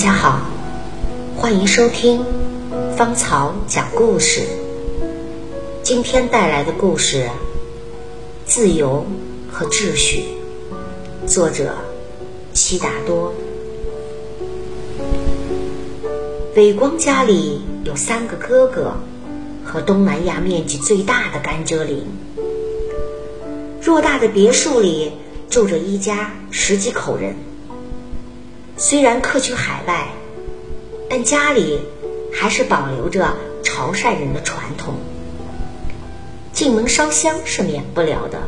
[0.00, 0.40] 大家好，
[1.36, 2.24] 欢迎收听
[2.96, 4.40] 芳草讲故事。
[5.82, 7.24] 今天带来的故事
[8.46, 9.04] 《自由
[9.52, 10.24] 和秩序》，
[11.28, 11.74] 作者
[12.54, 13.34] 悉达多。
[16.56, 18.94] 伟光家里有三个哥哥
[19.62, 22.06] 和东南亚面积最大的甘蔗林。
[23.82, 25.12] 偌大的别墅里
[25.50, 27.49] 住着一家十几口人。
[28.82, 30.08] 虽然客居海外，
[31.10, 31.78] 但家里
[32.32, 34.94] 还是保留着潮汕人的传统。
[36.54, 38.40] 进门烧香是免不了的，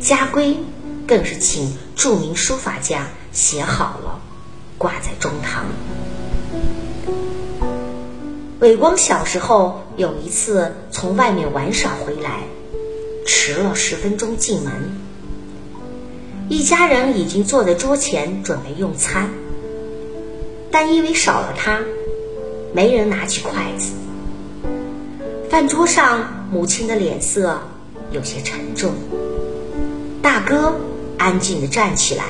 [0.00, 0.56] 家规
[1.06, 4.20] 更是请著名书法家写好了，
[4.76, 5.64] 挂在中堂。
[8.58, 12.40] 伟光小时候有一次从外面玩耍回来，
[13.24, 14.99] 迟了十分钟进门。
[16.50, 19.30] 一家人已经坐在桌前准备用餐，
[20.72, 21.78] 但因为少了他，
[22.74, 23.92] 没人拿起筷子。
[25.48, 27.60] 饭桌上，母亲的脸色
[28.10, 28.90] 有些沉重。
[30.20, 30.74] 大哥
[31.18, 32.24] 安静地站起来，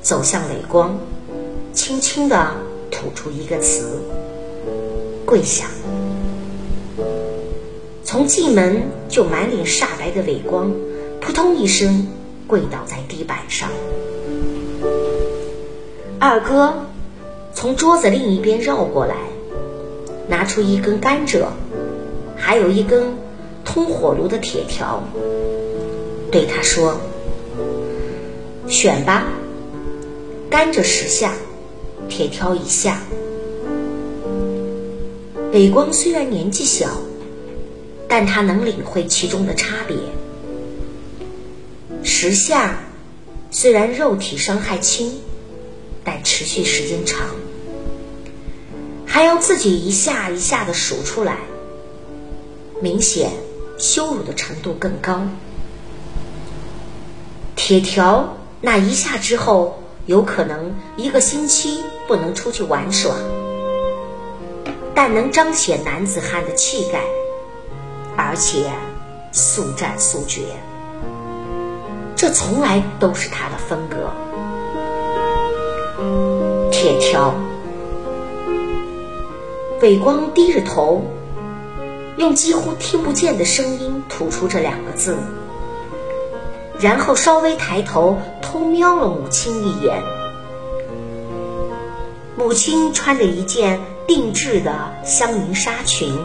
[0.00, 0.98] 走向伟光，
[1.74, 2.54] 轻轻地
[2.90, 4.00] 吐出一个词
[5.26, 5.66] ：“跪下。”
[8.04, 10.72] 从进门就满脸煞白的伟光，
[11.20, 12.06] 扑通一声。
[12.52, 13.70] 跪倒在地板上，
[16.20, 16.84] 二哥
[17.54, 19.16] 从桌子另一边绕过来，
[20.28, 21.46] 拿出一根甘蔗，
[22.36, 23.14] 还有一根
[23.64, 25.02] 通火炉的铁条，
[26.30, 27.00] 对他说
[28.68, 29.24] ：“选吧，
[30.50, 31.32] 甘蔗十下，
[32.06, 33.00] 铁条一下。”
[35.50, 36.90] 北光虽然年纪小，
[38.06, 39.96] 但他能领会其中的差别。
[42.24, 42.76] 十下，
[43.50, 45.20] 虽然肉体伤害轻，
[46.04, 47.18] 但持续时间长，
[49.04, 51.38] 还要自己一下一下的数出来，
[52.80, 53.32] 明显
[53.76, 55.26] 羞辱的程度更高。
[57.56, 63.16] 铁条那一下之后，有可能一个星期不能出去玩耍，
[64.94, 67.02] 但能彰显男子汉的气概，
[68.16, 68.70] 而且
[69.32, 70.42] 速战速决。
[72.22, 74.12] 这从来都是他的风格。
[76.70, 77.34] 铁条，
[79.80, 81.02] 伟光低着头，
[82.16, 85.18] 用几乎听不见的声音吐出这两个字，
[86.78, 90.00] 然后稍微抬头偷瞄了母亲一眼。
[92.36, 96.16] 母亲穿着一件定制的香云纱裙，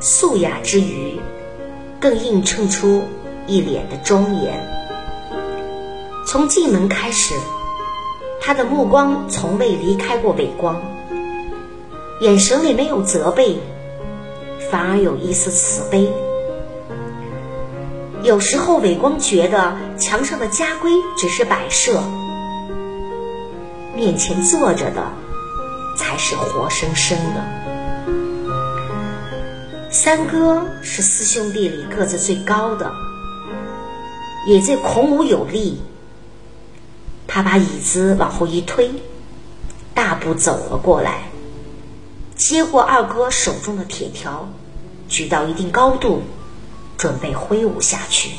[0.00, 1.20] 素雅之余，
[2.00, 3.04] 更映衬出
[3.46, 4.74] 一脸的庄严。
[6.26, 7.36] 从进门开始，
[8.40, 10.82] 他的目光从未离开过伟光，
[12.20, 13.56] 眼神里没有责备，
[14.68, 16.12] 反而有一丝慈悲。
[18.24, 22.02] 有时候，伟光觉得墙上的家规只是摆设，
[23.94, 25.06] 面前坐着的
[25.96, 27.44] 才是活生生的。
[29.92, 32.92] 三哥是四兄弟里个子最高的，
[34.48, 35.80] 也最孔武有力。
[37.36, 38.90] 他把椅子往后一推，
[39.92, 41.24] 大步走了过来，
[42.34, 44.48] 接过二哥手中的铁条，
[45.06, 46.22] 举到一定高度，
[46.96, 48.30] 准备挥舞下去。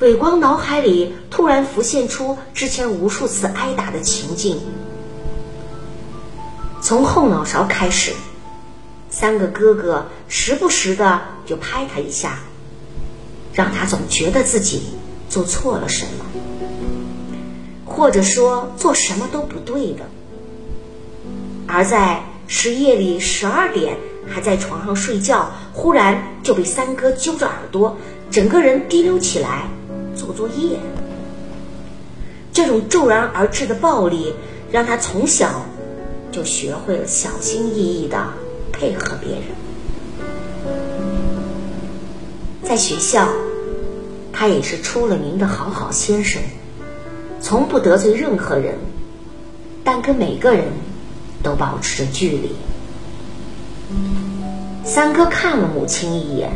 [0.00, 4.60] 伟光脑海里突然浮现出之前无数次挨打的情境，
[6.82, 8.12] 从后脑勺开始，
[9.08, 12.40] 三个哥哥时不时的就拍他一下，
[13.54, 14.82] 让他总觉得自己。
[15.26, 16.24] 做错了什么，
[17.94, 20.04] 或者说做什么都不对的，
[21.68, 23.96] 而在十夜里十二点
[24.28, 27.96] 还在床上睡觉，忽然就被三哥揪着耳朵，
[28.32, 29.68] 整个人提溜起来
[30.16, 30.76] 做作业。
[32.52, 34.34] 这种骤然而至的暴力，
[34.72, 35.64] 让他从小
[36.32, 38.26] 就学会了小心翼翼的
[38.72, 39.44] 配合别人，
[42.64, 43.28] 在学校。
[44.36, 46.42] 他也是出了名的好好先生，
[47.44, 48.78] 从不得罪任何人，
[49.84, 50.64] 但跟每个人
[51.42, 52.56] 都保持着距离。
[54.82, 56.50] 三哥看了母亲一眼，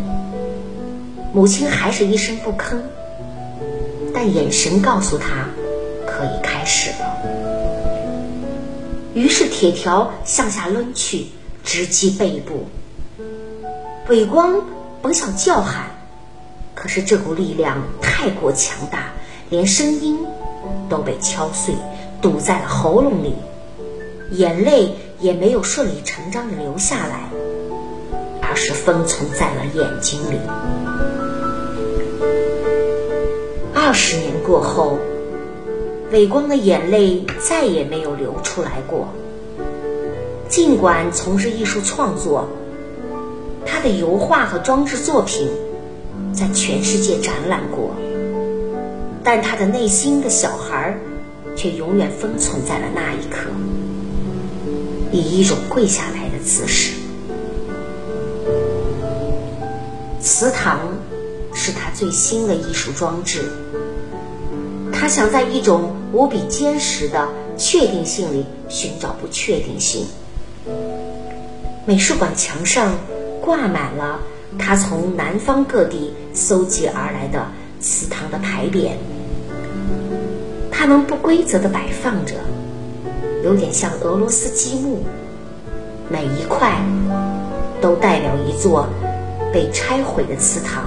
[1.34, 2.78] 母亲还是一声不吭，
[4.14, 5.50] 但眼神告诉他
[6.06, 7.06] 可以开始了。
[9.12, 11.26] 于是铁条向下抡去，
[11.62, 12.66] 直击背部。
[14.08, 14.62] 伟光
[15.02, 15.84] 本想叫喊。
[16.74, 19.10] 可是这股力量太过强大，
[19.50, 20.24] 连声音
[20.88, 21.74] 都被敲碎，
[22.20, 23.34] 堵在了喉咙里，
[24.32, 27.30] 眼泪也没有顺理成章的流下来，
[28.40, 30.38] 而是封存在了眼睛里。
[33.74, 34.98] 二十年过后，
[36.12, 39.08] 伟光的眼泪再也没有流出来过。
[40.48, 42.48] 尽管从事艺术创作，
[43.66, 45.50] 他的油画和装置作品
[46.32, 47.87] 在全世界展览过，
[49.30, 50.96] 但他的内心的小孩
[51.54, 53.50] 却永远封存在了那一刻，
[55.12, 56.94] 以一种跪下来的姿势。
[60.18, 60.80] 祠堂
[61.52, 63.44] 是他最新的艺术装置。
[64.90, 67.28] 他想在一种无比坚实的
[67.58, 70.06] 确定性里寻找不确定性。
[71.84, 72.96] 美术馆墙上
[73.42, 74.20] 挂满了
[74.58, 77.46] 他从南方各地搜集而来的
[77.78, 78.92] 祠堂的牌匾，
[80.78, 82.36] 它们不规则地摆放着，
[83.42, 85.02] 有点像俄罗斯积木，
[86.08, 86.80] 每一块
[87.80, 88.88] 都代表一座
[89.52, 90.84] 被拆毁的祠堂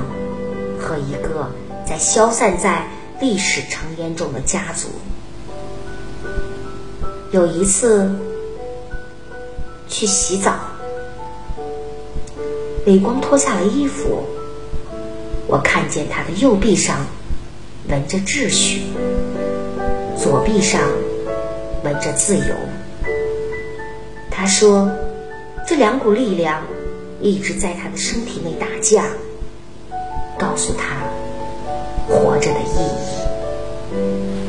[0.80, 1.52] 和一个
[1.86, 2.88] 在消散在。
[3.20, 4.88] 历史尘烟中的家族。
[7.30, 8.12] 有一次
[9.88, 10.56] 去洗澡，
[12.84, 14.24] 李光脱下了衣服，
[15.46, 17.06] 我看见他的右臂上
[17.90, 18.82] 纹着秩序，
[20.22, 20.80] 左臂上
[21.84, 22.54] 纹着自由。
[24.30, 24.90] 他说，
[25.68, 26.64] 这两股力量
[27.20, 29.06] 一直在他的身体内打架，
[30.38, 30.96] 告诉他。
[32.08, 32.78] 活着的意
[33.96, 34.41] 义。